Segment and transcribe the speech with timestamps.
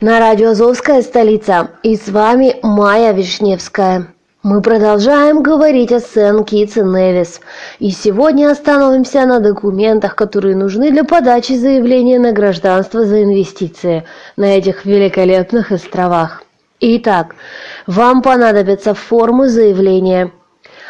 [0.00, 1.70] на радио «Азовская столица».
[1.82, 4.08] И с вами Майя Вишневская.
[4.42, 7.40] Мы продолжаем говорить о Сен Китс и Невис,
[7.78, 14.04] и сегодня остановимся на документах, которые нужны для подачи заявления на гражданство за инвестиции
[14.36, 16.44] на этих великолепных островах.
[16.78, 17.34] Итак,
[17.86, 20.30] вам понадобятся формы заявления–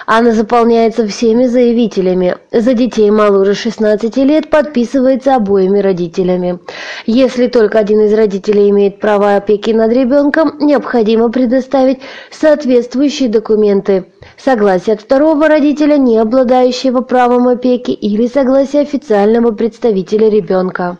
[0.06, 2.37] она заполняется всеми заявителями.
[2.53, 6.61] За детей моложе 16 лет подписывается обоими родителями.
[7.06, 12.00] Если только один из родителей имеет право опеки над ребенком, необходимо предоставить
[12.31, 14.06] соответствующие документы.
[14.37, 20.99] Согласие от второго родителя, не обладающего правом опеки, или согласие официального представителя ребенка.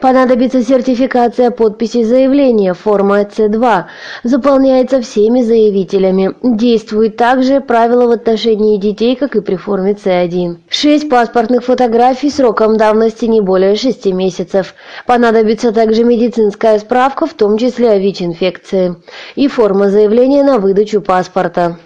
[0.00, 3.84] Понадобится сертификация подписи заявления, форма С2,
[4.22, 6.34] заполняется всеми заявителями.
[6.42, 10.56] Действует также правило в отношении детей, как и при форме С1.
[10.70, 14.74] Шесть паспортных фотографий сроком давности не более 6 месяцев.
[15.06, 18.96] Понадобится также медицинская справка, в том числе о ВИЧ-инфекции.
[19.34, 21.76] И форма заявления на выдачу паспорта.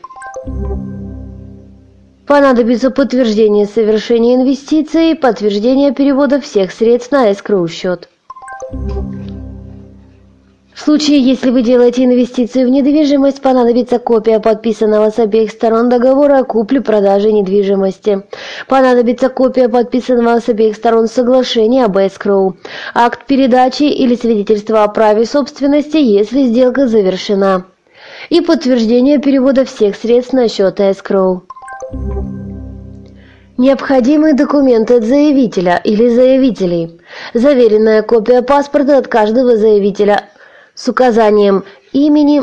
[2.27, 8.09] Понадобится подтверждение совершения инвестиций, подтверждение перевода всех средств на escrow счет.
[10.75, 16.39] В случае, если вы делаете инвестиции в недвижимость, понадобится копия подписанного с обеих сторон договора
[16.39, 18.23] о купле-продаже недвижимости.
[18.69, 22.55] Понадобится копия подписанного с обеих сторон соглашения об escrow,
[22.95, 27.67] акт передачи или свидетельство о праве собственности, если сделка завершена,
[28.31, 31.43] и подтверждение перевода всех средств на счет escrow.
[33.57, 37.01] Необходимые документы от заявителя или заявителей.
[37.35, 40.29] Заверенная копия паспорта от каждого заявителя
[40.75, 42.43] с указанием имени,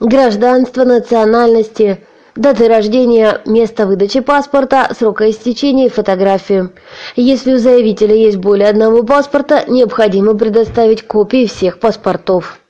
[0.00, 2.04] гражданства, национальности,
[2.36, 6.72] даты рождения, места выдачи паспорта, срока истечения и фотографию.
[7.16, 12.60] Если у заявителя есть более одного паспорта, необходимо предоставить копии всех паспортов.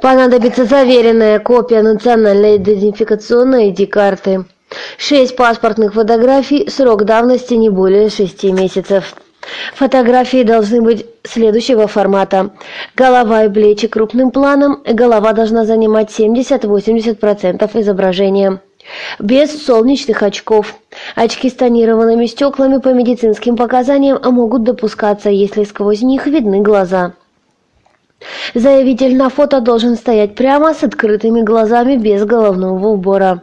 [0.00, 4.44] Понадобится заверенная копия национальной идентификационной ID-карты.
[4.98, 9.14] Шесть паспортных фотографий, срок давности не более шести месяцев.
[9.74, 12.50] Фотографии должны быть следующего формата.
[12.96, 18.60] Голова и плечи крупным планом, голова должна занимать 70-80% изображения.
[19.18, 20.74] Без солнечных очков.
[21.14, 27.14] Очки с тонированными стеклами по медицинским показаниям могут допускаться, если сквозь них видны глаза.
[28.54, 33.42] Заявитель на фото должен стоять прямо с открытыми глазами без головного убора.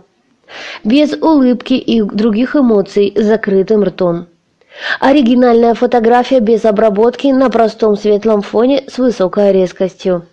[0.84, 4.28] Без улыбки и других эмоций с закрытым ртом.
[5.00, 10.25] Оригинальная фотография без обработки на простом светлом фоне с высокой резкостью.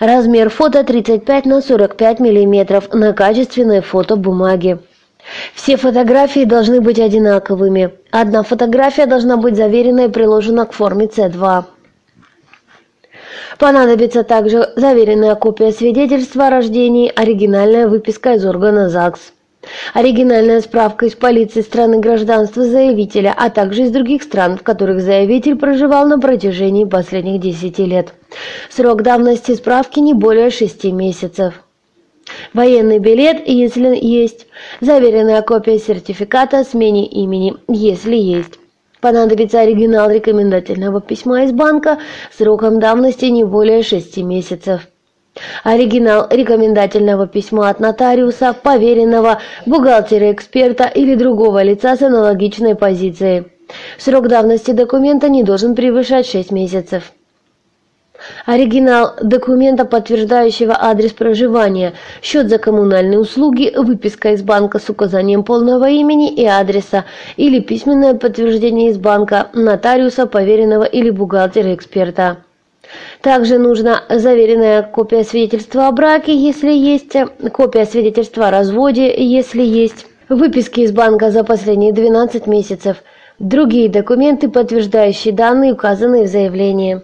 [0.00, 4.78] Размер фото 35 на 45 мм на качественной фотобумаге.
[5.54, 7.90] Все фотографии должны быть одинаковыми.
[8.10, 11.64] Одна фотография должна быть заверена и приложена к форме С2.
[13.58, 19.32] Понадобится также заверенная копия свидетельства о рождении, оригинальная выписка из органа ЗАГС.
[19.94, 25.56] Оригинальная справка из полиции страны гражданства заявителя, а также из других стран, в которых заявитель
[25.56, 28.14] проживал на протяжении последних 10 лет.
[28.70, 31.54] Срок давности справки не более 6 месяцев.
[32.52, 34.46] Военный билет, если есть.
[34.80, 38.58] Заверенная копия сертификата о смене имени, если есть.
[39.06, 41.98] Понадобится оригинал рекомендательного письма из банка
[42.36, 44.88] сроком давности не более 6 месяцев.
[45.62, 53.44] Оригинал рекомендательного письма от нотариуса, поверенного, бухгалтера-эксперта или другого лица с аналогичной позицией.
[53.96, 57.12] Срок давности документа не должен превышать 6 месяцев.
[58.44, 65.88] Оригинал документа, подтверждающего адрес проживания, счет за коммунальные услуги, выписка из банка с указанием полного
[65.88, 67.04] имени и адреса
[67.36, 72.38] или письменное подтверждение из банка, нотариуса, поверенного или бухгалтера-эксперта.
[73.20, 77.14] Также нужна заверенная копия свидетельства о браке, если есть,
[77.52, 82.98] копия свидетельства о разводе, если есть, выписки из банка за последние 12 месяцев,
[83.38, 87.02] другие документы, подтверждающие данные, указанные в заявлении.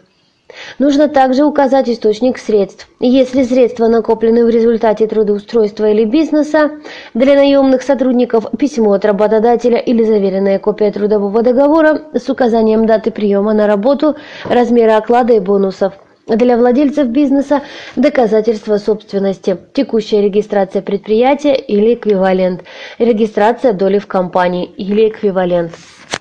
[0.78, 2.88] Нужно также указать источник средств.
[3.00, 6.72] Если средства накоплены в результате трудоустройства или бизнеса,
[7.14, 13.52] для наемных сотрудников письмо от работодателя или заверенная копия трудового договора с указанием даты приема
[13.52, 15.94] на работу, размера оклада и бонусов.
[16.26, 17.62] Для владельцев бизнеса
[17.96, 22.62] доказательство собственности, текущая регистрация предприятия или эквивалент,
[22.98, 25.72] регистрация доли в компании или эквивалент.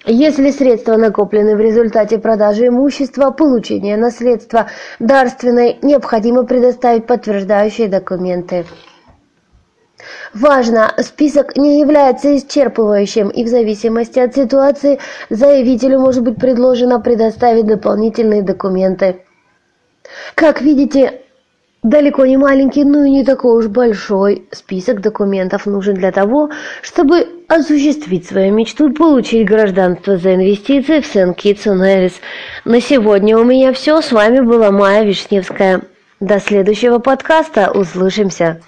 [0.07, 4.65] Если средства накоплены в результате продажи имущества, получения наследства,
[4.99, 8.65] дарственной, необходимо предоставить подтверждающие документы.
[10.33, 14.97] Важно, список не является исчерпывающим, и в зависимости от ситуации
[15.29, 19.21] заявителю может быть предложено предоставить дополнительные документы.
[20.35, 21.21] Как видите,
[21.83, 26.49] далеко не маленький, но и не такой уж большой список документов нужен для того,
[26.81, 32.13] чтобы осуществить свою мечту и получить гражданство за инвестиции в Сент-Китс и Невис.
[32.65, 34.01] На сегодня у меня все.
[34.01, 35.81] С вами была Майя Вишневская.
[36.19, 37.71] До следующего подкаста.
[37.71, 38.59] Услышимся.